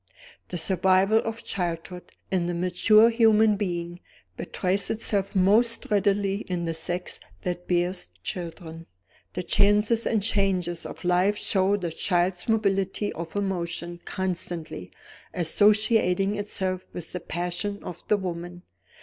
[0.47, 3.99] The survival of childhood, in the mature human being,
[4.35, 8.87] betrays itself most readily in the sex that bears children.
[9.33, 14.89] The chances and changes of life show the child's mobility of emotion constantly
[15.35, 18.63] associating itself with the passions of the woman.